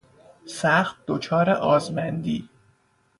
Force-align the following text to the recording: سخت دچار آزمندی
سخت 0.45 0.95
دچار 1.07 1.49
آزمندی 1.49 2.49